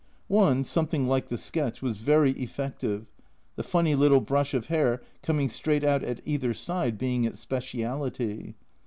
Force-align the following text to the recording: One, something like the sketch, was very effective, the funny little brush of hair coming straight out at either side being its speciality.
One, 0.33 0.63
something 0.63 1.05
like 1.07 1.27
the 1.27 1.37
sketch, 1.37 1.83
was 1.83 1.97
very 1.97 2.31
effective, 2.31 3.05
the 3.55 3.61
funny 3.61 3.93
little 3.93 4.19
brush 4.19 4.55
of 4.55 4.65
hair 4.65 5.03
coming 5.21 5.47
straight 5.47 5.83
out 5.83 6.01
at 6.03 6.21
either 6.25 6.55
side 6.55 6.97
being 6.97 7.23
its 7.23 7.39
speciality. 7.39 8.55